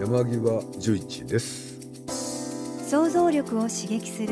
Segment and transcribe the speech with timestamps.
[0.00, 1.78] 山際十一です。
[2.88, 4.28] 想像力を刺激する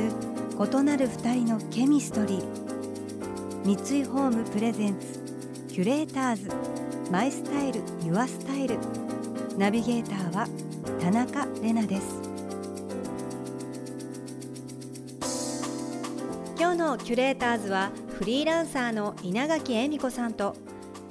[0.59, 3.77] 異なる二人のケミストリー。
[3.77, 5.21] 三井ホームプレゼンツ
[5.69, 6.49] キュレーターズ
[7.13, 8.79] マイスタイルユアスタイル。
[9.59, 10.49] ナビゲーターは
[11.03, 12.23] 田中れなです。
[16.59, 20.57] 今日のキュレーターズはフリーランサーの稲垣恵美子さんと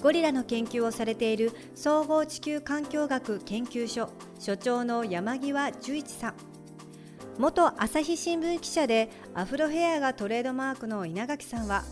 [0.02, 4.10] ゴリラの研究をされている総合地球環境学研究所
[4.40, 6.36] 所長の山際十一さん。
[7.38, 11.84] 元朝日新聞記者でアフロヘアがトレードマークの稲垣さんは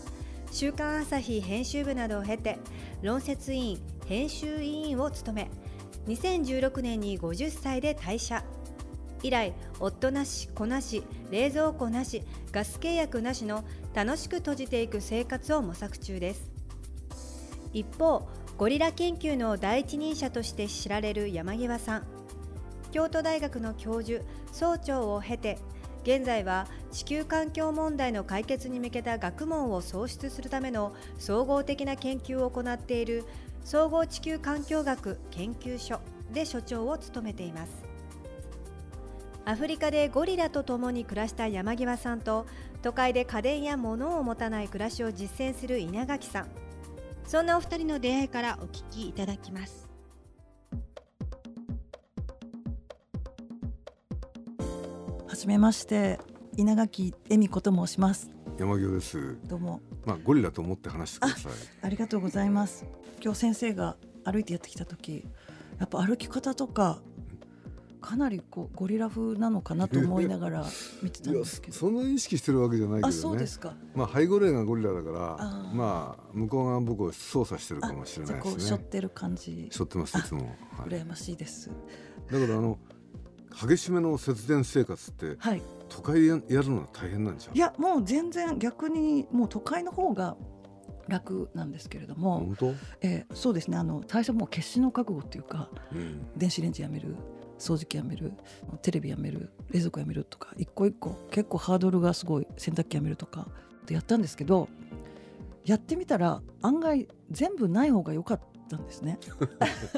[0.50, 2.58] 週刊朝日編集部などを経て
[3.00, 5.50] 論説委員編集委員を務め
[6.08, 8.42] 2016年に50歳で退社。
[9.22, 12.22] 以来夫なし子なし冷蔵庫なし
[12.52, 16.50] ガス契約なしの楽しく閉じていく生活を模索中です。
[17.72, 22.15] 一方ゴリラ研究の第一人者として知られる山際さん。
[22.90, 25.58] 京都大学の教授総長を経て
[26.02, 33.24] 現在は地球環境問題の解決に向けた学問を創出するための総合的な研究を行っている
[33.64, 36.00] 総合地球環境学研究所
[36.32, 37.82] で所長を務めています。
[39.44, 42.46] アフリカでゴリラと共に暮らした山際さんと
[42.82, 46.48] 都会で家電や物を持たない暮らしを実践する稲垣さん。
[47.26, 49.85] そんなお二人の出会いからお聞きいただきます。
[55.36, 56.18] じめまして
[56.56, 58.30] 稲垣恵美子と申します。
[58.58, 59.36] 山際です。
[59.44, 59.82] どうも。
[60.06, 61.52] まあゴリラと思って話してください。
[61.82, 62.86] ありがとうございます。
[63.22, 65.26] 今日先生が歩いてやってきた時
[65.78, 67.02] やっぱ歩き方とか
[68.00, 70.64] かなりこうゴリラ風なのかなと思いながら
[71.02, 71.76] 見てたんですけど。
[71.76, 73.74] そんなに意識してるわけじゃないけどあねそうですか。
[73.94, 75.18] まあ背後霊がゴリラだから
[75.74, 78.62] まあ向こう側僕を操作してるかあもしれないですね。
[78.62, 79.68] 背負ってる感じ。
[79.70, 81.68] 背負ってますいつも、はい、だ羨ましいです。
[81.68, 81.74] か
[82.30, 82.78] らあの
[83.60, 85.62] 激しめの節電生活ってはい。
[85.88, 87.56] 都会でややるのは大変なんじゃん？
[87.56, 90.36] いやもう全然逆にもう都会の方が
[91.08, 93.76] 楽なんですけれども、本当、えーそうですね。
[93.76, 97.14] あの最初もう決死の覚悟っていうかうん、電子レンジやめる
[97.58, 98.32] 掃除機やめる
[98.82, 103.46] テレビやめる冷蔵庫やめるとか一個一個結構ハードルがすごい洗濯機やめるとか
[103.82, 104.68] ってやったんですけど
[105.64, 109.18] やってみたら案外全部ない方が良かったんですね。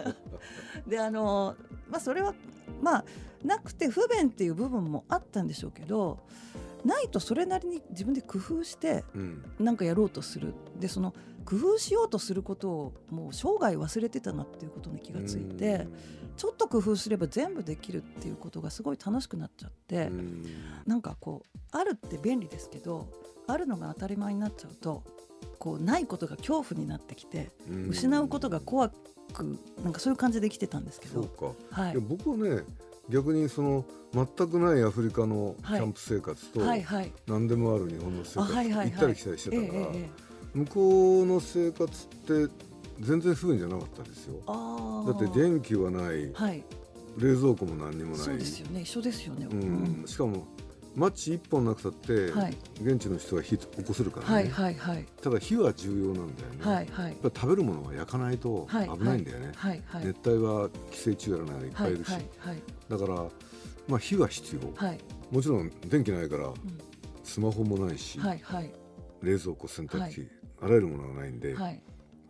[0.87, 1.57] であの
[1.89, 2.35] まあそれは
[2.83, 3.05] まあ
[3.45, 6.19] なくて不便っていう部分もあったんでしょうけど
[6.85, 9.45] ないとそれなりに自分で工夫してうん。
[9.59, 10.55] なんかやろうとする。
[10.79, 15.87] でその工夫しようとすることをもう生涯忘れてたなっていうことに気がついて
[16.37, 20.45] ちょっと工夫すれば全部できるっていうことがすごい楽しくなっちゃってうん。
[20.87, 23.09] なんかこうあるって便利ですけど
[23.47, 25.05] あるのが当たり前になっちゃうと
[25.59, 27.89] こうないことが恐怖になってきてうん。
[27.89, 28.93] 失うことが怖
[29.45, 31.29] くなんかそういう感じで生きてたんですけど、
[31.71, 31.95] はい。
[31.95, 32.63] や、僕はね
[33.09, 35.81] 逆にその全くないアフリカのキはい。
[35.81, 37.13] ャンプ生活とはいはい。
[37.27, 38.91] 何でもある日本の生活あはいはいはい。
[38.91, 40.11] 行ったり来たりしてええたからええええ
[40.55, 42.09] 向こうの生活っ
[42.49, 42.53] て
[43.01, 44.41] 全然不便じゃなかったですよ。
[44.47, 46.33] あだって電気はない。
[46.33, 46.65] はい。
[47.17, 48.19] 冷蔵庫も何にもない。
[48.19, 48.81] そうですよね。
[48.83, 50.47] 一緒ですよね、うん、しかも
[50.99, 52.57] マッチ1本なくたって、はい。
[52.83, 55.07] 現地の人は火起こせるからね、はいはいはい。
[55.23, 57.13] ただ火は重要なんだよね、はいはい。
[57.13, 60.07] やっぱ食べるものは焼かないとはい危ないんだよね、はいはい。
[60.07, 62.63] 熱帯は寄生虫やらないのいっぱはいいいいるし、はいはい。
[62.89, 63.15] だから、
[63.87, 64.99] まあ、火は必要、はい。
[65.31, 66.53] もちろん電気ないから
[67.23, 68.73] スマホもないし、はいはい。
[69.23, 70.31] 冷蔵庫洗濯機、はい。
[70.63, 71.81] あらゆるものがないんで、はい。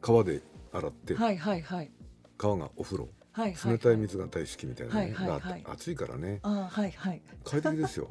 [0.03, 0.43] 川で
[0.75, 1.91] 洗って、はいはいはい。
[2.37, 5.63] 川がお風呂はいはい冷たい水が大好きみたいなね、はいはいはい。
[5.63, 6.41] だ暑いからね。
[6.43, 7.23] あはいはい。
[7.45, 8.11] 快適ですよ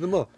[0.00, 0.28] でまあ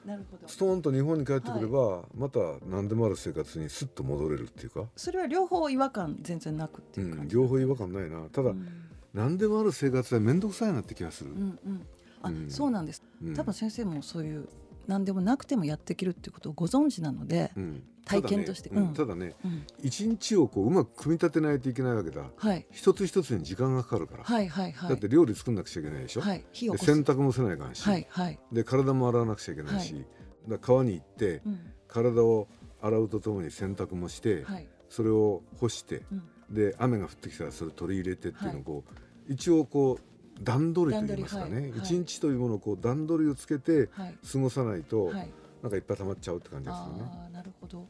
[0.46, 8.22] ストーンと日本に帰ってくれば、また何でもある生活にスッと戻れるっていうか、それは両方違和感全然なくってうん、いう感じ、両方違和感ないな。
[8.30, 8.66] ただ、うん。
[9.14, 11.86] 何でもある生活は面倒くさいなって気がする、うんうん。
[12.22, 12.50] あ、うん。
[12.50, 13.02] そうなんです。
[13.22, 13.34] うん。
[13.34, 14.48] 多分先生もそういう
[14.86, 17.82] 何でもなくてもやっていけるっていうことをご存知なので、うん。
[18.04, 18.70] 体験として。
[18.94, 19.34] ただね,、
[19.80, 22.24] 一日をこううまく組み立てないといけないわけだ。
[22.36, 22.66] はい。
[22.72, 24.90] 一つ一つに時間がかかるから、はいはいはい。
[24.90, 26.44] だって料理作んなくちゃいけないでしょ、はい。
[26.52, 30.08] 火を洗濯もせないかんし、はいはい、で体も洗わなくちゃいけないし、はだか
[30.48, 31.60] ら川に行ってうん。
[31.86, 32.48] 体を
[32.80, 34.68] 洗うとともに洗濯もして、はい。
[34.88, 36.22] それを干してうん。
[36.50, 41.72] で雨が降ってきたらそれ取り入れてっていうのをこう、一応こう段取りと言いますかね。
[41.76, 44.18] 一、日というものをこう段取りをつけてはい。
[44.30, 45.30] 過ごさないと、はい。
[45.62, 47.02] なんかいっぱい溜まっちゃうって感じですよね。
[47.04, 47.86] ああなるほど。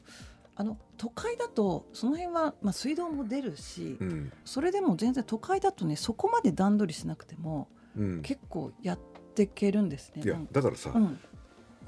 [0.54, 4.32] あの都会だとその辺は、まあ、水道も出るし、うん。
[4.44, 8.98] それでも全然都会だとねそこまで段取りしなくてもうん、結構やっ
[9.34, 10.22] ていけるんですね。
[10.24, 11.18] いやだからさ、うん。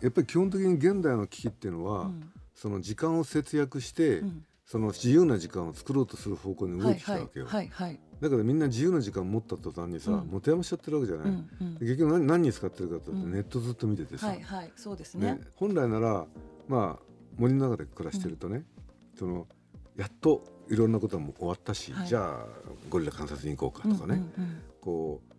[0.01, 2.31] やっぱり基本的に現代の危機っていうのは、うん。
[2.55, 4.45] その時間を節約して、うん。
[4.67, 10.29] その自由な時間を作ろうとする方向に動はいいはいてきたわけよ、はいはいだからみんな自由な時間持った途端にさ、うん。
[10.29, 11.77] 持て余しちゃってるわけじゃない、うんうん。
[11.79, 14.73] 結局何何に使ってるかってネットずっと見ててさ、はいはい。
[14.77, 15.35] そうですね。
[15.35, 15.41] ね。
[15.57, 16.27] 本来なら
[16.67, 17.03] まあ
[17.37, 18.65] 森の中で暮らしてるとね、
[19.19, 19.47] その
[19.97, 22.09] やっといろんなことも終わったし、はい。
[22.09, 22.47] じゃあ
[22.89, 25.35] ゴリラ観察に行こうかとかね、うんうんこう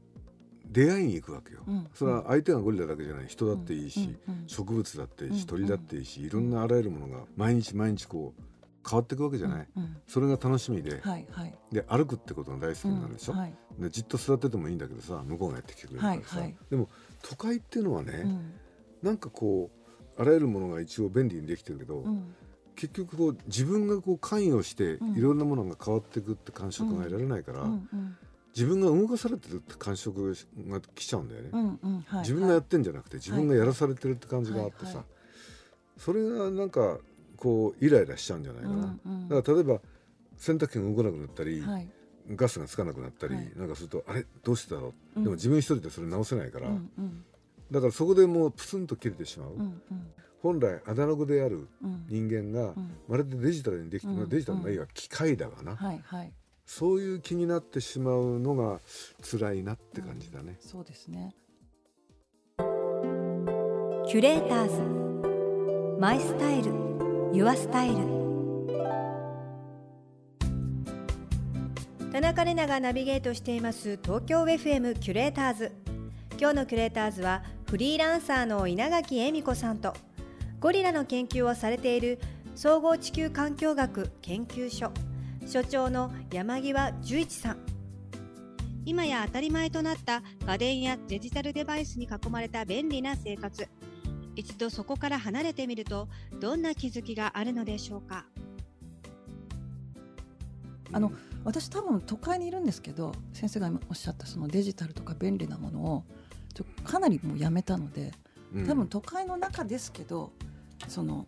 [0.72, 3.28] 出会いに行くわけよ、うんそれは相手がゴリラだけじゃない。
[3.28, 5.48] 人だっていいし、うんうん植物だっていいしうん。
[5.48, 8.42] 鳥だっていいし、いろんなあらゆるものが毎日毎日こう
[8.88, 9.98] 変わっていくわけじゃない、うんうん。
[10.08, 11.56] それが楽しみで、はいはい。
[11.72, 13.56] で歩くってことが大好きになるでしょ、うんはい。
[13.80, 16.56] でじっと座っててもいいんだけどさ向こうがやってきてくれるからさ、はいはい。
[16.70, 16.90] でも
[17.24, 18.54] 都会っていうのはね、うん。
[19.02, 19.72] なんかこ
[20.18, 22.36] うあらゆるものが一応便利にできてるけど、うん。
[22.76, 25.18] 結局こう自分がこう関与してうん。
[25.18, 28.18] いろんなものが変わっていくって感触が得られないから、うんうん。
[28.56, 30.34] 自分が動かされてるって感触
[30.70, 32.20] が来ちゃうんだよね、うんうんはい。
[32.22, 35.06] 自分がやってんじゃなくて自分がやらされてるって感じがあってさ、はいはい。
[35.98, 37.00] それがなんか
[37.46, 38.76] こうイライラしちゃうんじゃないかな、
[39.06, 39.30] うんうん。
[39.30, 39.80] だから例えば
[40.36, 41.88] 洗濯機が動かなくなったり、はい。
[42.36, 43.52] ガスがつかなくなったり、はい。
[43.56, 44.26] なんかするとあれ？
[44.42, 45.24] どうしてだろう、うん。
[45.24, 47.24] でも自分一人でそれ直せないから、うんうん。
[47.70, 49.82] だからそこでもうプツンと切れてしまう、うんうん。
[50.42, 52.06] 本来アナログであるうん。
[52.10, 52.98] 人間が、うん。
[53.08, 56.34] まるでデジタルにできて、うんまあデジタルのいいは機械だがな、はいはい。
[56.66, 58.80] そういう気になってしまうのが
[59.22, 60.58] 辛いなって感じだね。
[60.60, 61.36] そうですね。
[64.08, 66.00] キュレーターズ。
[66.00, 66.85] マイスタイル
[67.36, 67.96] ユアスタイル。
[72.14, 74.00] 田中れながナビゲートしています。
[74.02, 75.74] 東京 FM キュレーターズ。
[76.40, 79.94] 今日のキュレーターズはフリーランサーの稲垣恵美子さんと
[80.62, 82.20] ゴリラの研究をされている
[82.56, 84.94] 総合地球環境学研究所
[85.46, 87.58] 所長の山際十一さん。
[88.86, 93.68] 今や当たり前となった家電やデジタルデバイスに囲まれた便利な生活
[94.36, 96.08] 一度そこから離れてみると
[96.40, 98.26] どんな気づきがあるのでしょうか？
[100.92, 101.12] あの
[101.44, 106.04] 私多分都会にいるんですけど先生が今おっしゃったそのデジタルとか便利なものを
[106.54, 108.14] ちょかなりもうやめたので
[108.54, 108.68] うん。
[108.68, 110.32] 多分都会の中ですけど
[110.88, 111.28] その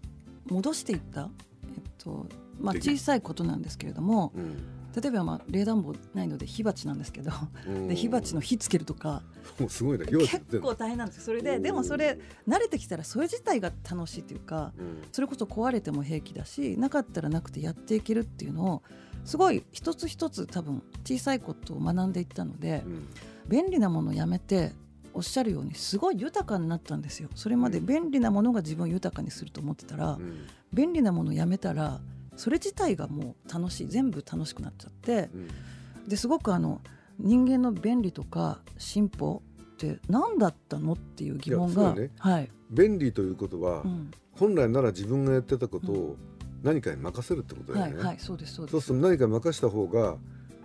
[0.49, 1.29] 戻していった、
[1.75, 2.27] えっと
[2.59, 4.57] まあ、小さいことなんですけれどもうん
[4.99, 7.31] 例えばまあ冷暖房ないので火鉢なんですけど
[7.67, 7.87] うん。
[7.87, 9.21] で火鉢の火つけるとか
[9.69, 11.23] すごいな火をつけ結構大変なんですよ。
[11.23, 12.17] それででもそれ
[12.47, 15.03] 慣れてきたらそれ自体が楽しいっていうかうん。
[15.11, 18.83] それこそ壊れても平気だしなかったらなくてやっていけるっていうのを
[19.23, 23.07] すごい一つ一つ多分小さいことを学んでいったのでうん。
[23.47, 24.73] 便利なものをやめて
[25.13, 27.29] おっしゃるようにすごい豊かになったんですよ。
[27.33, 30.45] それまで便利なものが自分を豊かにすると思ってたら、うん。
[30.73, 31.99] 便利なものをやめたら
[32.37, 36.07] それ自体がもう楽しい全部楽しくなっちゃってうん。
[36.07, 36.81] ですごくあの
[37.19, 42.11] 人間の便利とか進歩って何だったのっていう疑問が、ね。
[42.19, 44.11] はい、便利ということは、うん。
[44.33, 46.15] 本来なら自分がやってたことを
[46.63, 47.95] 何かに任せるってことだよね。
[47.95, 48.71] はいはいそうですそうです。
[48.71, 50.15] そうすると何か任した方が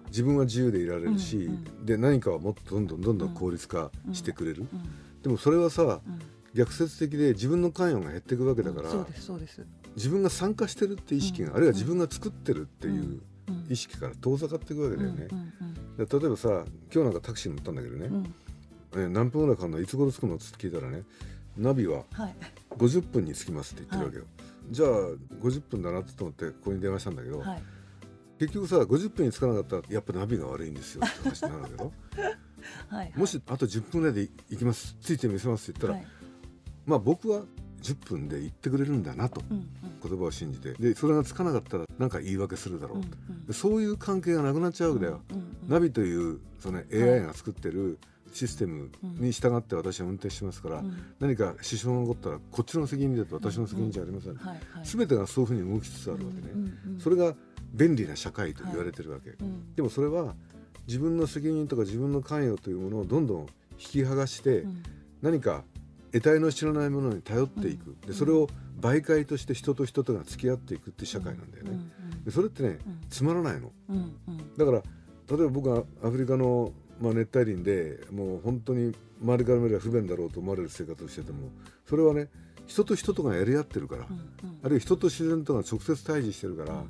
[0.08, 4.82] 自分は自由でいられるし、うんうで何かはもっとどんどんどんどん効率化してくれる、うん
[5.22, 6.00] でもそれはさうん。
[6.54, 9.64] 逆説的で自分の関与が減っていくわけだから、そうですそうです、
[9.96, 11.56] 自分が参加してるって意識が、うん。
[11.56, 13.66] あるいは自分が作ってるっていううん。
[13.68, 15.28] 意識から遠ざかっていくわけだよね。
[15.98, 19.02] 例えばさ今日なんかタクシーに乗ったんだけどね、うん。
[19.04, 19.80] え何分ぐらいかかるの？
[19.80, 20.36] いつ頃着くの？
[20.36, 21.02] って聞いたらね
[21.56, 22.34] ナビははい。
[22.70, 24.24] 50分に着きますって言ってるわけよ、
[24.70, 24.88] じゃあ
[25.44, 27.62] 50分だなと思ってここに電話したんだけど、はい。
[28.38, 31.92] 結局さ50分に着かなかったらやっぱナビが悪いんですよって話になるわけど。
[32.88, 34.96] はいもしあと10分ぐらいで行きます。
[35.00, 36.12] ついてみせますって言ったら、はい。
[36.86, 37.42] まあ僕は
[37.82, 39.66] 10分で行ってくれるんだなとうんうん。
[40.02, 40.72] 言葉を信じて。
[40.72, 43.00] でそれがつかなかったら何か言い訳するだろう。
[43.00, 43.46] と、うん。
[43.46, 47.98] でそういう関係がなくなっちゃうわけだよ、うんうんナビというその AI が作ってる
[48.32, 50.96] システムに従って私は運転しますから、うん。
[51.20, 54.60] 何か支障が起こったらこっちの責任だと私の責任じゃありません、はいはい。
[54.84, 57.34] 全てがそういうふうに動きつつあるわけね、うんうんうんそれが
[57.72, 59.74] 便利な社会と言われてるわけ、うん。
[59.74, 60.34] でもそれは
[60.86, 63.46] 自分の責任とか自分の関与というものをどんどん引
[63.78, 64.82] き剥がして、うん。
[65.22, 65.64] 何か
[66.12, 68.48] 得体の知らないものに頼っていく、でそれを
[68.80, 71.90] 媒介として人と人とが付き合っていくって社会なんだよね、うん
[72.24, 73.00] でそれってねうん。
[73.10, 73.72] つまらないの。
[74.56, 74.82] だから
[75.28, 81.48] 例えば僕がアフリカの、まあ、熱帯林でもう本当に周りから見れば不便だろうと思われる生活をしてても
[81.88, 82.28] それはね
[82.66, 84.06] 人と人とがやり合ってるから、
[84.62, 86.84] あるいは人と自然とが直接対峙してるから、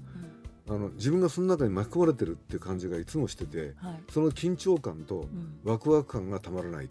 [0.69, 4.01] あの自分がその中に巻き込まれてるっていう感じがいつもしててはい。
[4.11, 5.59] その緊張感とうん。
[5.65, 6.91] ワクワク感がたまらない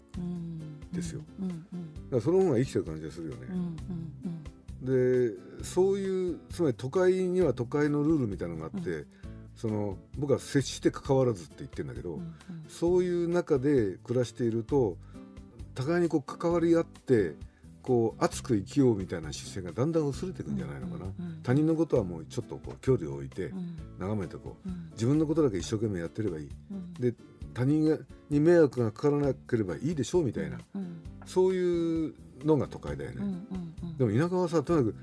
[0.92, 1.22] ですよ。
[1.40, 1.48] うん。
[1.48, 1.90] うん。
[2.10, 3.54] らその方が生きてる感じがするようん。
[3.54, 3.76] うん。
[4.32, 5.36] ね。
[5.58, 9.06] でそういうつまり都会には都会のルールみたいなのがあって、
[9.56, 12.20] その僕は接して関わらずって言ってるんだけど、うん。
[12.20, 12.34] うん。
[12.68, 14.96] そういう中で暮らしていると
[15.74, 17.34] 互いにこう関わり合って
[17.82, 23.76] こう熱く生きようみたいな姿勢がだんだん薄れていくんじゃないのかな、うんうん他人のことはもうちょっとこう距離を置いてうん。
[23.98, 24.68] 眺めてこう。
[24.68, 24.90] うん。
[24.92, 26.48] 自分のことだけ一生懸命やってればいい。
[26.70, 26.94] うん。
[26.94, 27.14] で
[27.52, 27.98] 他人が
[28.30, 30.58] に迷惑がかからなければいいでしょうみたいな。
[30.76, 31.02] うん。
[31.26, 33.96] そういうのが都会だよね、うんうんうん。
[33.96, 34.96] でも田舎はさとにかく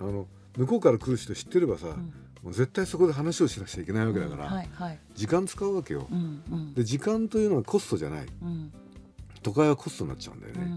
[0.00, 1.94] あの向こうから来る人知ってればさ、うん。
[2.42, 4.98] もう絶対そこで話をしなくちゃいけないわけだから、はいはい。
[5.14, 6.74] 時間使うわけよ、うんうん。
[6.74, 8.26] で時間というのはコストじゃない。
[8.42, 8.72] うん。
[9.42, 10.70] 都会はコストになっちゃうんだよね、うん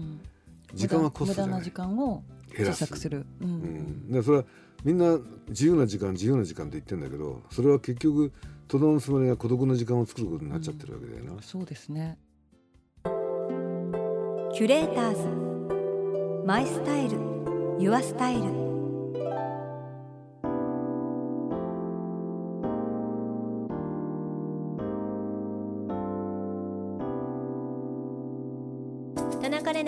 [0.76, 1.48] 時間はコストじゃない。
[1.48, 2.22] 無駄な時間を
[2.56, 3.26] 減らす小さくする。
[3.40, 3.50] ううん。
[3.50, 4.44] ん、でそれは
[4.84, 5.18] みんな
[5.48, 8.32] 自由な時間自由な時間って言ってるんだけどそれは結局
[8.68, 12.18] とどのつまりが孤独な時間を作ることになっちゃってるわけだよな、そうですね。
[13.04, 16.46] キュレーターズ。
[16.46, 17.18] マイスタイル。
[17.78, 18.65] ユアスタイル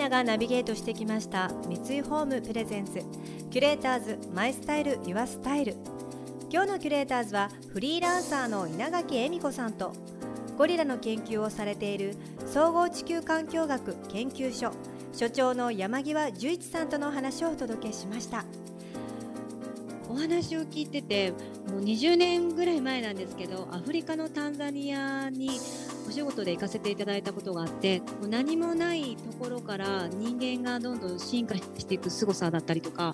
[0.09, 3.03] がナビゲートしてきました三井ホームプレゼンツ
[3.51, 5.75] キュレーターズマイスタイルユアスタイル。
[6.51, 9.93] 今日のキュレーターズはフリーランサーの稲垣恵美子さんと
[10.57, 12.15] ゴリラの研究をされている
[12.47, 14.71] 総合地球環境学研究所
[15.13, 18.45] 所長の山際十一さんとの話をお届けしました。
[20.09, 21.33] お話を聞いてて
[21.67, 25.51] もう20年ぐらい前なんですけどアフリカのタンザニアに
[26.09, 33.13] お仕事で行かせていただいたことがあってもう何もないところから人間がどんどん進化していく凄さだったりとか、まあ、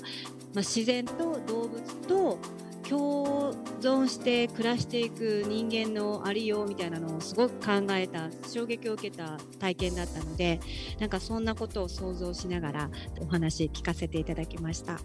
[0.59, 2.39] 自然と動物と
[2.87, 10.61] 共存して暮らしていく人間のありようみたいなのをすごく考えた衝撃を受けた体験だったので
[10.97, 14.99] なんかそんなことを想像しながらお話聞かせていただきました。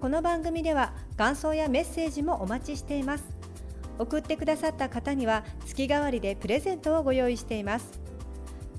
[0.00, 3.37] この番組では感想やメッセージもお待ちしています。
[3.98, 8.00] 送ってくださった方には月替わりでプレゼントをご用意しています。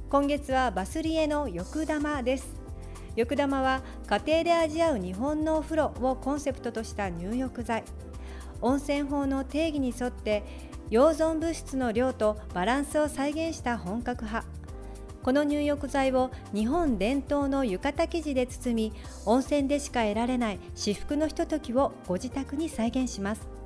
[0.09, 2.55] 今月はバスリエの浴玉です。
[3.15, 7.83] 浴玉は家庭で味わう日本のお風呂をコンセプトとした入浴剤。
[8.61, 10.43] 温泉法の定義に沿って
[10.89, 14.47] 溶存物質の量とバランスを再現した本格派。
[15.21, 18.93] この入浴剤を日本伝統の浴衣生地で包み
[19.25, 23.58] 温泉でしか得られない至福のひとときをご自宅に再現します。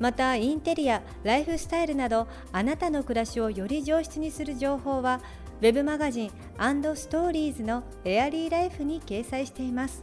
[0.00, 5.20] またインテリアライフスタイルなどあなたの暮らしをより上質にする情報は
[5.60, 10.02] ウェブマガジンストーリーズのエアリーライフに掲載しています。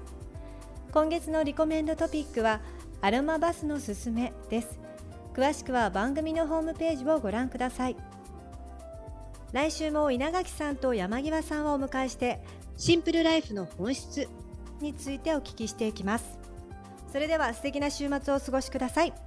[0.94, 2.62] 今月のリコメンドトピックは
[3.02, 4.80] アロマバスのすすめです。
[5.34, 7.96] 詳しくは番組のホームページをご覧ください。
[9.52, 12.40] 来週も稲垣さんと山際さんをお迎えして
[12.76, 14.28] シンプルライフの本質
[14.80, 16.38] についてお聞きしていきます。
[17.12, 19.27] それでは素敵な週末をお過ごしください。